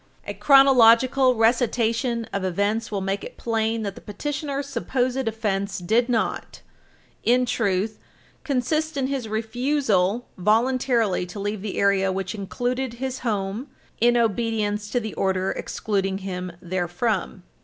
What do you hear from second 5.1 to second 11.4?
offense did not, in truth, consist in his refusal voluntarily to